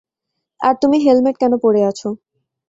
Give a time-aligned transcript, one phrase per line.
[0.61, 2.01] আর তুমি হেলমেট কেন পড়ে আছ?